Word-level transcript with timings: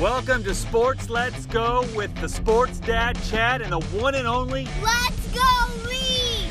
Welcome 0.00 0.42
to 0.44 0.54
Sports 0.54 1.10
Let's 1.10 1.44
Go 1.44 1.86
with 1.94 2.18
the 2.22 2.28
Sports 2.30 2.78
Dad 2.78 3.18
Chad 3.24 3.60
and 3.60 3.70
the 3.70 3.80
one 3.98 4.14
and 4.14 4.26
only 4.26 4.66
Let's 4.82 5.26
go 5.26 5.66
Reed! 5.86 6.50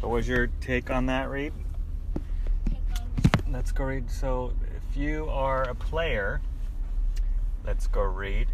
So, 0.00 0.08
what's 0.08 0.26
your 0.26 0.46
take 0.62 0.88
on 0.88 1.04
that, 1.06 1.28
Reed? 1.28 1.52
Let's 3.50 3.70
go 3.70 3.84
Reed. 3.84 4.10
So, 4.10 4.54
if 4.74 4.96
you 4.96 5.28
are 5.28 5.64
a 5.64 5.74
player, 5.74 6.40
let's 7.66 7.86
go 7.86 8.00
Reed, 8.00 8.48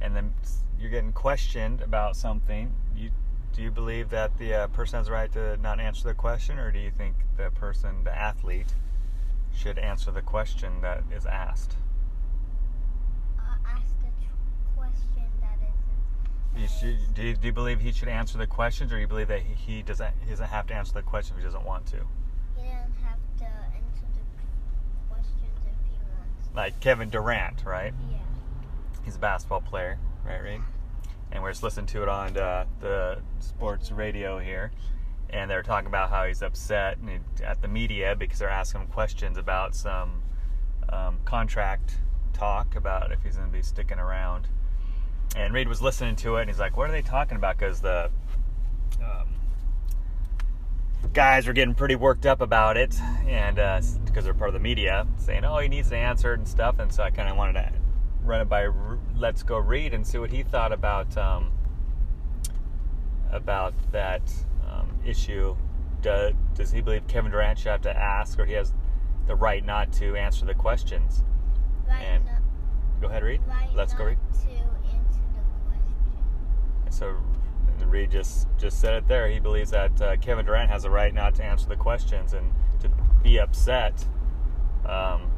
and 0.00 0.16
then 0.16 0.32
you're 0.80 0.88
getting 0.88 1.12
questioned 1.12 1.82
about 1.82 2.16
something. 2.16 2.72
You 2.96 3.10
do 3.52 3.60
you 3.60 3.70
believe 3.70 4.08
that 4.08 4.38
the 4.38 4.54
uh, 4.54 4.66
person 4.68 4.96
has 4.96 5.08
the 5.08 5.12
right 5.12 5.30
to 5.34 5.58
not 5.58 5.80
answer 5.80 6.08
the 6.08 6.14
question, 6.14 6.58
or 6.58 6.72
do 6.72 6.78
you 6.78 6.90
think 6.90 7.14
the 7.36 7.50
person, 7.50 8.04
the 8.04 8.16
athlete, 8.16 8.72
should 9.60 9.78
answer 9.78 10.10
the 10.10 10.22
question 10.22 10.80
that 10.80 11.02
is 11.14 11.26
asked? 11.26 11.76
Uh, 13.38 13.42
ask 13.66 13.88
the 14.00 14.06
tr- 14.24 14.80
question 14.80 15.24
that 15.40 15.58
is. 16.56 16.62
You 16.62 16.68
should, 16.68 17.14
do, 17.14 17.22
you, 17.22 17.36
do 17.36 17.46
you 17.48 17.52
believe 17.52 17.80
he 17.80 17.92
should 17.92 18.08
answer 18.08 18.38
the 18.38 18.46
questions, 18.46 18.90
or 18.90 18.94
do 18.96 19.00
you 19.02 19.06
believe 19.06 19.28
that 19.28 19.42
he, 19.42 19.54
he 19.54 19.82
doesn't 19.82 20.14
he 20.24 20.30
doesn't 20.30 20.46
have 20.48 20.66
to 20.68 20.74
answer 20.74 20.94
the 20.94 21.02
question 21.02 21.36
if 21.36 21.42
he 21.42 21.46
doesn't 21.46 21.64
want 21.64 21.86
to? 21.86 21.96
He 22.56 22.62
doesn't 22.62 22.94
have 23.04 23.18
to 23.38 23.44
answer 23.44 24.06
the 24.14 25.14
questions 25.14 25.58
if 25.66 25.90
he 25.90 25.98
wants. 26.16 26.48
Like 26.54 26.80
Kevin 26.80 27.10
Durant, 27.10 27.62
right? 27.66 27.92
Yeah. 28.10 28.16
He's 29.04 29.16
a 29.16 29.18
basketball 29.18 29.60
player, 29.60 29.98
right, 30.24 30.42
Reed? 30.42 30.60
And 31.32 31.42
we're 31.42 31.50
just 31.50 31.62
listening 31.62 31.86
to 31.86 32.02
it 32.02 32.08
on 32.08 32.36
uh, 32.36 32.64
the 32.80 33.18
sports 33.40 33.92
radio 33.92 34.38
here, 34.38 34.72
and 35.32 35.50
they're 35.50 35.62
talking 35.62 35.86
about 35.86 36.10
how 36.10 36.24
he's 36.24 36.42
upset 36.42 36.98
at 37.44 37.62
the 37.62 37.68
media 37.68 38.16
because 38.16 38.38
they're 38.38 38.48
asking 38.48 38.82
him 38.82 38.86
questions 38.88 39.38
about 39.38 39.74
some 39.74 40.22
um, 40.88 41.18
contract 41.24 41.96
talk 42.32 42.76
about 42.76 43.12
if 43.12 43.22
he's 43.22 43.36
going 43.36 43.48
to 43.48 43.52
be 43.52 43.62
sticking 43.62 43.98
around. 43.98 44.48
And 45.36 45.54
Reed 45.54 45.68
was 45.68 45.80
listening 45.80 46.16
to 46.16 46.36
it, 46.36 46.42
and 46.42 46.50
he's 46.50 46.58
like, 46.58 46.76
"What 46.76 46.88
are 46.88 46.92
they 46.92 47.02
talking 47.02 47.36
about?" 47.36 47.56
Because 47.56 47.80
the 47.80 48.10
um, 49.00 49.28
guys 51.12 51.46
were 51.46 51.52
getting 51.52 51.74
pretty 51.74 51.94
worked 51.94 52.26
up 52.26 52.40
about 52.40 52.76
it, 52.76 53.00
and 53.28 53.56
because 54.04 54.24
they're 54.24 54.34
part 54.34 54.48
of 54.48 54.54
the 54.54 54.60
media, 54.60 55.06
saying, 55.18 55.44
"Oh, 55.44 55.58
he 55.58 55.68
needs 55.68 55.90
to 55.90 55.96
answer 55.96 56.34
it 56.34 56.38
and 56.38 56.48
stuff." 56.48 56.80
And 56.80 56.92
so 56.92 57.04
I 57.04 57.10
kind 57.10 57.28
of 57.28 57.36
wanted 57.36 57.52
to 57.54 57.72
run 58.24 58.40
it 58.40 58.48
by 58.48 58.68
Let's 59.14 59.44
Go 59.44 59.58
Read 59.58 59.94
and 59.94 60.04
see 60.04 60.18
what 60.18 60.30
he 60.30 60.42
thought 60.42 60.72
about 60.72 61.16
um, 61.16 61.52
about 63.30 63.74
that 63.92 64.22
issue. 65.04 65.56
Do, 66.02 66.32
does 66.54 66.72
he 66.72 66.80
believe 66.80 67.06
Kevin 67.08 67.30
Durant 67.30 67.58
should 67.58 67.68
have 67.70 67.82
to 67.82 67.96
ask, 67.96 68.38
or 68.38 68.46
he 68.46 68.54
has 68.54 68.72
the 69.26 69.34
right 69.36 69.64
not 69.64 69.92
to 69.94 70.16
answer 70.16 70.44
the 70.46 70.54
questions? 70.54 71.24
Right. 71.88 72.02
And- 72.02 72.24
not, 72.24 72.34
Go 73.00 73.06
ahead, 73.08 73.22
Reed. 73.22 73.40
right 73.48 73.68
Let's 73.74 73.94
go 73.94 74.04
Reed. 74.04 74.18
To 74.18 74.50
answer 74.50 75.20
the 75.32 75.68
question. 75.68 75.94
And 76.84 76.94
so 76.94 77.16
Reed 77.86 78.10
just 78.10 78.46
just 78.58 78.78
said 78.80 78.94
it 78.94 79.08
there. 79.08 79.28
He 79.28 79.40
believes 79.40 79.70
that 79.70 80.00
uh, 80.00 80.16
Kevin 80.18 80.44
Durant 80.46 80.70
has 80.70 80.84
a 80.84 80.90
right 80.90 81.12
not 81.12 81.34
to 81.36 81.44
answer 81.44 81.66
the 81.68 81.76
questions 81.76 82.34
and 82.34 82.52
to 82.80 82.90
be 83.22 83.38
upset 83.40 84.06
um, 84.86 85.30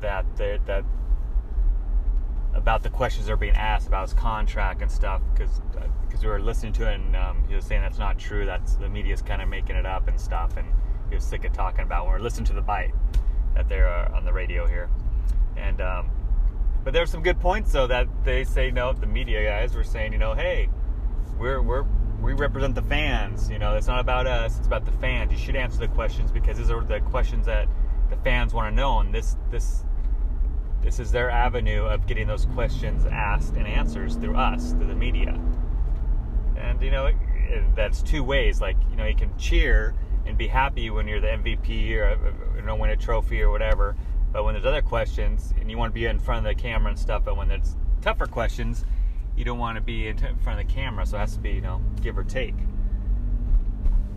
that 0.00 0.24
they, 0.36 0.58
that 0.66 0.84
about 2.60 2.82
the 2.82 2.90
questions 2.90 3.26
that 3.26 3.32
are 3.32 3.36
being 3.36 3.56
asked 3.56 3.88
about 3.88 4.02
his 4.02 4.12
contract 4.12 4.82
and 4.82 4.90
stuff 4.90 5.22
because 5.32 5.62
because 6.06 6.22
we 6.22 6.28
were 6.28 6.40
listening 6.40 6.74
to 6.74 6.86
it 6.90 6.94
and 6.94 7.16
um, 7.16 7.42
he 7.48 7.54
was 7.54 7.64
saying 7.64 7.80
that's 7.80 7.98
not 7.98 8.18
true. 8.18 8.44
That's 8.44 8.74
the 8.74 8.88
media's 8.88 9.22
kind 9.22 9.40
of 9.40 9.48
making 9.48 9.76
it 9.76 9.86
up 9.86 10.08
and 10.08 10.20
stuff. 10.20 10.58
And 10.58 10.68
he 11.08 11.14
was 11.14 11.24
sick 11.24 11.44
of 11.44 11.54
talking 11.54 11.80
about 11.80 12.04
when 12.04 12.12
we 12.12 12.18
we're 12.18 12.24
listening 12.24 12.44
to 12.46 12.52
the 12.52 12.60
bite 12.60 12.92
that 13.54 13.66
they're 13.68 13.88
uh, 13.88 14.14
on 14.14 14.26
the 14.26 14.32
radio 14.32 14.66
here. 14.66 14.90
And 15.56 15.80
um, 15.80 16.10
but 16.84 16.92
there's 16.92 17.10
some 17.10 17.22
good 17.22 17.40
points 17.40 17.72
though 17.72 17.86
that 17.86 18.08
they 18.24 18.44
say 18.44 18.70
no. 18.70 18.92
The 18.92 19.06
media 19.06 19.42
guys 19.48 19.74
were 19.74 19.84
saying, 19.84 20.12
you 20.12 20.18
know, 20.18 20.34
hey, 20.34 20.68
we're 21.38 21.62
we're 21.62 21.86
we 22.20 22.34
represent 22.34 22.74
the 22.74 22.82
fans. 22.82 23.48
You 23.50 23.58
know, 23.58 23.74
it's 23.74 23.86
not 23.86 24.00
about 24.00 24.26
us. 24.26 24.58
It's 24.58 24.66
about 24.66 24.84
the 24.84 24.92
fans. 24.92 25.32
You 25.32 25.38
should 25.38 25.56
answer 25.56 25.78
the 25.78 25.88
questions 25.88 26.30
because 26.30 26.58
these 26.58 26.70
are 26.70 26.84
the 26.84 27.00
questions 27.00 27.46
that 27.46 27.68
the 28.10 28.16
fans 28.16 28.52
want 28.52 28.70
to 28.70 28.76
know, 28.76 28.98
and 28.98 29.14
this 29.14 29.38
this 29.50 29.84
this 30.82 30.98
is 30.98 31.12
their 31.12 31.30
avenue 31.30 31.84
of 31.84 32.06
getting 32.06 32.26
those 32.26 32.46
questions 32.46 33.04
asked 33.06 33.54
and 33.54 33.66
answers 33.66 34.16
through 34.16 34.36
us, 34.36 34.72
through 34.72 34.86
the 34.86 34.94
media. 34.94 35.38
And 36.56 36.80
you 36.80 36.90
know, 36.90 37.06
it, 37.06 37.16
it, 37.48 37.64
that's 37.74 38.02
two 38.02 38.24
ways. 38.24 38.60
Like 38.60 38.76
you 38.90 38.96
know, 38.96 39.04
you 39.04 39.14
can 39.14 39.36
cheer 39.38 39.94
and 40.26 40.38
be 40.38 40.46
happy 40.46 40.90
when 40.90 41.06
you're 41.06 41.20
the 41.20 41.28
MVP 41.28 41.92
or 41.96 42.56
you 42.56 42.62
know 42.62 42.76
win 42.76 42.90
a 42.90 42.96
trophy 42.96 43.42
or 43.42 43.50
whatever. 43.50 43.96
But 44.32 44.44
when 44.44 44.54
there's 44.54 44.66
other 44.66 44.82
questions 44.82 45.52
and 45.60 45.70
you 45.70 45.76
want 45.76 45.92
to 45.92 45.94
be 45.94 46.06
in 46.06 46.18
front 46.18 46.46
of 46.46 46.56
the 46.56 46.60
camera 46.60 46.90
and 46.90 46.98
stuff, 46.98 47.24
but 47.24 47.36
when 47.36 47.48
there's 47.48 47.76
tougher 48.00 48.26
questions, 48.26 48.84
you 49.36 49.44
don't 49.44 49.58
want 49.58 49.76
to 49.76 49.82
be 49.82 50.08
in 50.08 50.24
in 50.24 50.38
front 50.38 50.60
of 50.60 50.66
the 50.66 50.72
camera. 50.72 51.04
So 51.04 51.16
it 51.16 51.20
has 51.20 51.34
to 51.34 51.40
be 51.40 51.50
you 51.50 51.60
know 51.60 51.82
give 52.00 52.16
or 52.16 52.24
take. 52.24 52.54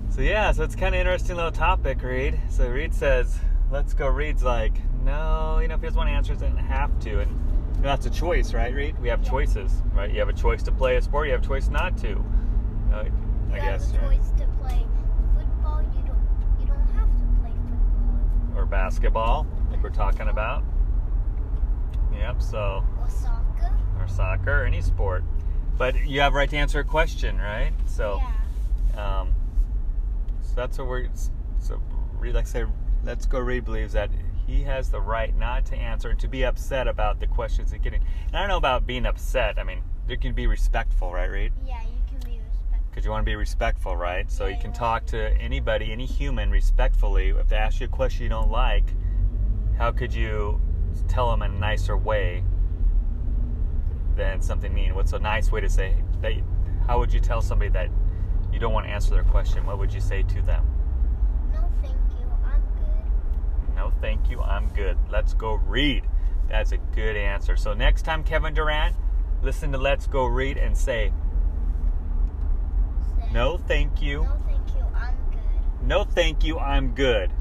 So 0.10 0.22
yeah, 0.22 0.52
so 0.52 0.64
it's 0.64 0.76
kind 0.76 0.94
of 0.94 1.00
interesting 1.00 1.36
little 1.36 1.52
topic, 1.52 2.02
Reed. 2.04 2.40
So 2.50 2.70
Reed 2.70 2.94
says, 2.94 3.40
"Let's 3.72 3.94
go." 3.94 4.08
Reed's 4.08 4.44
like, 4.44 4.74
"No, 5.04 5.60
you 5.60 5.68
know, 5.68 5.76
if 5.76 5.82
he 5.82 5.88
doesn't 5.88 5.98
want 5.98 6.10
to 6.10 6.14
answer, 6.14 6.34
he 6.34 6.40
doesn't 6.40 6.58
have 6.58 6.98
to." 7.02 7.20
And 7.22 7.32
you 7.76 7.82
know, 7.82 7.90
that's 7.90 8.06
a 8.06 8.10
choice, 8.10 8.54
right, 8.54 8.74
Reed? 8.74 8.98
We 9.00 9.10
have 9.10 9.24
choices, 9.24 9.82
right? 9.94 10.12
You 10.12 10.20
have 10.20 10.30
a 10.30 10.34
choice 10.34 10.64
to 10.64 10.72
play 10.72 10.96
a 10.98 11.02
sport. 11.02 11.28
You 11.28 11.34
have 11.34 11.44
a 11.44 11.48
choice 11.48 11.70
not 11.70 11.98
to. 12.00 12.16
Know, 12.90 13.06
I 13.52 13.56
You 13.56 13.62
guess. 13.62 13.92
have 13.92 14.04
a 14.04 14.08
right? 14.08 14.18
choice 14.20 14.30
to 14.32 14.46
play 14.62 14.86
football. 15.36 15.82
You 15.82 16.04
don't. 16.08 16.60
You 16.60 16.66
don't 16.68 16.88
have 16.96 17.10
to 17.10 17.26
play 17.42 17.52
football 17.52 18.58
Or 18.62 18.66
basketball, 18.66 19.48
like 19.72 19.82
we're 19.84 19.90
talking 19.90 20.28
about. 20.28 20.64
Yep. 22.14 22.42
So 22.42 22.84
or 23.02 23.10
soccer. 23.10 23.72
or 24.00 24.08
soccer, 24.08 24.62
or 24.62 24.66
any 24.66 24.82
sport. 24.82 25.24
But 25.78 26.06
you 26.06 26.22
have 26.22 26.34
a 26.34 26.36
right 26.38 26.50
to 26.52 26.58
answer 26.58 26.80
a 26.80 26.84
question, 26.84 27.38
right? 27.38 27.74
So. 27.86 28.22
yeah. 28.96 29.22
Um, 29.22 29.34
so 30.42 30.54
that's 30.56 30.78
what 30.78 30.88
we're. 30.88 31.08
So, 31.60 31.82
like 32.22 32.36
I 32.36 32.44
say, 32.44 32.66
Let's 33.04 33.26
Go 33.26 33.40
Reed 33.40 33.66
believes 33.66 33.94
that 33.94 34.12
he 34.46 34.64
has 34.64 34.90
the 34.90 35.02
right 35.02 35.36
not 35.36 35.66
to 35.68 35.76
answer 35.76 36.14
to 36.14 36.28
be 36.28 36.44
upset 36.44 36.88
about 36.88 37.20
the 37.20 37.28
questions 37.28 37.72
he's 37.72 37.82
getting. 37.82 38.02
And 38.28 38.36
I 38.36 38.40
don't 38.40 38.50
know 38.50 38.58
about 38.58 38.86
being 38.86 39.06
upset. 39.06 39.58
I 39.58 39.64
mean, 39.64 39.82
you 40.08 40.18
can 40.18 40.34
be 40.34 40.48
respectful, 40.48 41.12
right, 41.12 41.30
Reed? 41.30 41.54
Yeah, 41.66 41.82
you 41.84 42.02
can 42.08 42.20
be 42.30 42.40
respectful. 42.40 42.88
Because 42.90 43.06
you 43.06 43.12
want 43.12 43.22
to 43.22 43.30
be 43.30 43.36
respectful, 43.36 43.96
right? 43.96 44.30
So 44.32 44.48
you 44.48 44.58
can 44.58 44.72
yeah. 44.72 44.78
talk 44.78 45.06
to 45.08 45.32
anybody, 45.40 45.92
any 45.92 46.06
human, 46.06 46.52
respectfully. 46.52 47.30
If 47.30 47.48
they 47.48 47.56
ask 47.56 47.80
you 47.80 47.86
a 47.86 47.90
question 47.90 48.24
you 48.24 48.30
don't 48.30 48.52
like, 48.52 48.86
how 49.78 49.92
could 49.92 50.14
you 50.14 50.62
tell 51.08 51.32
them 51.32 51.42
in 51.42 51.52
a 51.52 51.60
nicer 51.60 51.98
way 51.98 52.44
than 54.16 54.42
something 54.42 54.74
mean? 54.74 54.94
What's 54.94 55.14
a 55.14 55.20
nice 55.20 55.52
way 55.52 55.62
to 55.62 55.70
say 55.70 55.96
that? 56.22 56.34
How 56.86 57.00
would 57.00 57.14
you 57.14 57.20
tell 57.20 57.42
somebody 57.42 57.70
that 57.72 57.90
you 58.52 58.60
don't 58.60 58.74
want 58.74 58.86
to 58.86 58.92
answer 58.92 59.12
their 59.12 59.24
question? 59.24 59.66
What 59.66 59.80
would 59.80 59.94
you 59.94 60.02
say 60.02 60.22
to 60.24 60.42
them? 60.42 60.66
No, 61.52 61.72
thank 61.82 61.96
you. 62.20 62.28
I'm 62.46 62.62
good. 62.76 63.76
No, 63.76 63.92
thank 64.02 64.30
you. 64.30 64.42
I'm 64.64 64.74
good. 64.74 64.98
Let's 65.12 65.34
go 65.34 65.54
Reed. 65.54 66.04
That's 66.50 66.72
a 66.72 66.78
good 66.78 67.16
answer. 67.16 67.56
So 67.56 67.74
next 67.74 68.04
time, 68.04 68.24
Kevin 68.24 68.54
Durant, 68.54 68.96
listen 69.42 69.72
to 69.74 69.78
Let's 69.78 70.08
Go 70.08 70.26
Reed 70.26 70.58
and 70.58 70.78
say, 70.78 71.12
Say, 73.20 73.30
No, 73.34 73.58
thank 73.58 74.02
you. 74.02 74.24
No, 74.24 74.38
thank 74.46 74.76
you. 74.76 74.86
I'm 74.96 75.16
good. 75.32 75.88
No, 75.88 76.04
thank 76.04 76.44
you. 76.44 76.60
I'm 76.60 76.96
good. 76.96 77.32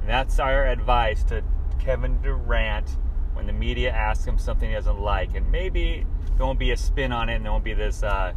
And 0.00 0.10
that's 0.10 0.38
our 0.38 0.66
advice 0.66 1.24
to 1.24 1.42
Kevin 1.78 2.20
Durant 2.20 2.98
when 3.32 3.46
the 3.46 3.52
media 3.52 3.90
asks 3.90 4.26
him 4.26 4.38
something 4.38 4.68
he 4.68 4.74
doesn't 4.74 5.00
like. 5.00 5.34
And 5.34 5.50
maybe 5.50 6.04
there 6.36 6.44
won't 6.44 6.58
be 6.58 6.72
a 6.72 6.76
spin 6.76 7.12
on 7.12 7.28
it 7.28 7.36
and 7.36 7.44
there 7.44 7.52
won't 7.52 7.64
be 7.64 7.74
this, 7.74 8.02
uh, 8.02 8.32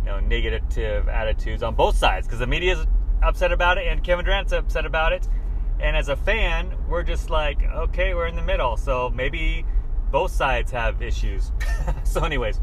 you 0.00 0.06
know, 0.06 0.20
negative 0.20 1.08
attitudes 1.08 1.62
on 1.62 1.74
both 1.74 1.96
sides 1.96 2.26
because 2.26 2.38
the 2.38 2.46
media 2.46 2.78
is 2.78 2.86
upset 3.22 3.52
about 3.52 3.78
it 3.78 3.86
and 3.86 4.04
Kevin 4.04 4.24
Durant's 4.24 4.52
upset 4.52 4.86
about 4.86 5.12
it. 5.12 5.26
And 5.82 5.96
as 5.96 6.08
a 6.08 6.16
fan, 6.16 6.72
we're 6.88 7.02
just 7.02 7.28
like, 7.28 7.60
okay, 7.64 8.14
we're 8.14 8.28
in 8.28 8.36
the 8.36 8.42
middle. 8.42 8.76
So 8.76 9.10
maybe 9.14 9.66
both 10.12 10.30
sides 10.30 10.70
have 10.70 11.02
issues. 11.02 11.50
so, 12.04 12.22
anyways, 12.24 12.60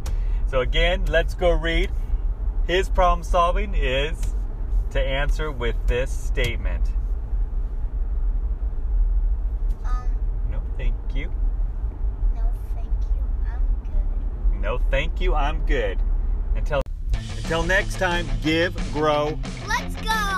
so 0.48 0.62
again, 0.62 1.06
let's 1.06 1.34
go 1.34 1.52
Reed. 1.52 1.92
His 2.66 2.88
problem 2.88 3.24
solving 3.24 3.76
is 3.76 4.36
to 4.92 5.02
answer 5.02 5.52
with 5.52 5.76
this 5.88 6.12
statement 6.12 6.90
Um, 9.84 9.92
No, 10.50 10.62
thank 10.78 10.96
you. 11.14 11.32
no, 12.36 12.44
thank 12.74 12.88
you. 12.88 13.22
I'm 13.46 13.62
good. 13.84 14.62
No, 14.62 14.78
thank 14.90 15.22
you. 15.22 15.36
I'm 15.36 15.66
good. 15.66 16.00
Until 16.56 16.82
until 17.38 17.64
next 17.64 17.98
time, 17.98 18.28
give, 18.44 18.76
grow, 18.94 19.38
Let's 19.68 19.96
go. 19.96 20.29